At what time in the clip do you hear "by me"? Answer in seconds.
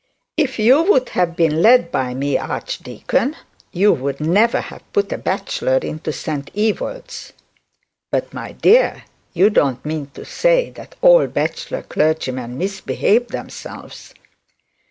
1.91-2.35